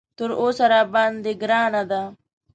تر 0.17 0.29
اوسه 0.41 0.65
راباندې 0.73 1.31
ګرانه 1.41 1.83
ده. 1.91 2.01